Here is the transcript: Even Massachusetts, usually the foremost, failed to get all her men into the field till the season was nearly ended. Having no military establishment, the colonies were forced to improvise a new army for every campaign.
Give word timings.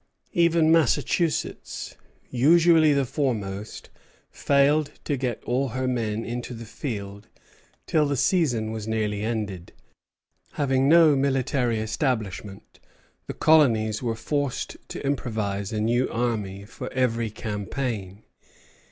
Even 0.33 0.71
Massachusetts, 0.71 1.95
usually 2.31 2.91
the 2.91 3.05
foremost, 3.05 3.91
failed 4.31 4.93
to 5.03 5.15
get 5.15 5.43
all 5.43 5.67
her 5.67 5.87
men 5.87 6.25
into 6.25 6.55
the 6.55 6.65
field 6.65 7.27
till 7.85 8.07
the 8.07 8.17
season 8.17 8.71
was 8.71 8.87
nearly 8.87 9.21
ended. 9.21 9.73
Having 10.53 10.89
no 10.89 11.15
military 11.15 11.77
establishment, 11.79 12.79
the 13.27 13.35
colonies 13.35 14.01
were 14.01 14.15
forced 14.15 14.75
to 14.87 15.05
improvise 15.05 15.71
a 15.71 15.79
new 15.79 16.09
army 16.09 16.65
for 16.65 16.91
every 16.93 17.29
campaign. 17.29 18.23